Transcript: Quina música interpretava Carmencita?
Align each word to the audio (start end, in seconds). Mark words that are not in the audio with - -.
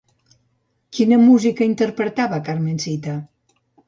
Quina 0.97 1.19
música 1.25 1.67
interpretava 1.67 2.39
Carmencita? 2.49 3.15